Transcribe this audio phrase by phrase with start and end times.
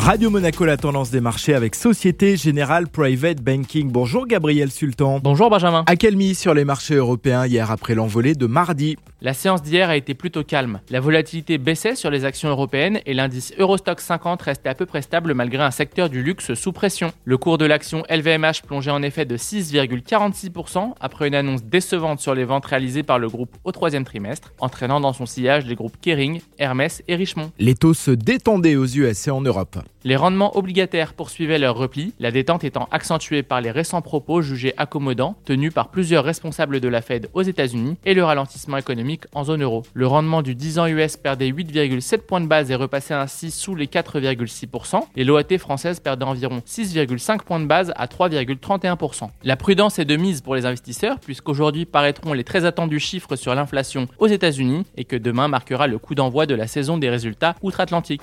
[0.00, 3.92] Radio Monaco, la tendance des marchés avec Société Générale Private Banking.
[3.92, 5.20] Bonjour Gabriel Sultan.
[5.22, 5.84] Bonjour Benjamin.
[5.86, 8.96] Accalmie sur les marchés européens hier après l'envolée de mardi.
[9.20, 10.80] La séance d'hier a été plutôt calme.
[10.88, 15.02] La volatilité baissait sur les actions européennes et l'indice Eurostock 50 restait à peu près
[15.02, 17.12] stable malgré un secteur du luxe sous pression.
[17.26, 22.34] Le cours de l'action LVMH plongeait en effet de 6,46% après une annonce décevante sur
[22.34, 26.00] les ventes réalisées par le groupe au troisième trimestre, entraînant dans son sillage les groupes
[26.00, 27.52] Kering, Hermès et Richemont.
[27.58, 29.78] Les taux se détendaient aux US et en Europe.
[30.02, 34.72] Les rendements obligataires poursuivaient leur repli, la détente étant accentuée par les récents propos jugés
[34.78, 39.44] accommodants tenus par plusieurs responsables de la Fed aux États-Unis et le ralentissement économique en
[39.44, 39.82] zone euro.
[39.92, 43.74] Le rendement du 10 ans US perdait 8,7 points de base et repassait ainsi sous
[43.74, 49.28] les 4,6% et l'OAT française perdait environ 6,5 points de base à 3,31%.
[49.44, 53.54] La prudence est de mise pour les investisseurs puisqu'aujourd'hui paraîtront les très attendus chiffres sur
[53.54, 57.54] l'inflation aux États-Unis et que demain marquera le coup d'envoi de la saison des résultats
[57.60, 58.22] outre-Atlantique.